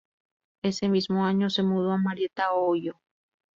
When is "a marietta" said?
1.91-2.53